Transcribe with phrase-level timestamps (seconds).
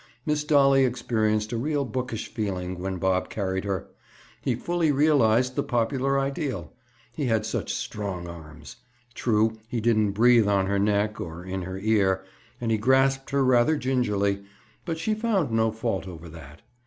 [0.25, 3.87] Miss Dolly experienced a real bookish feeling when Bob carried her.
[4.41, 6.73] He fully realized the popular ideal,
[7.13, 8.77] he had such strong arms.
[9.13, 12.25] True, he didn't breathe on her neck, or in her ear,
[12.59, 14.43] and he grasped her rather gingerly,
[14.85, 16.63] but she found no fault over that.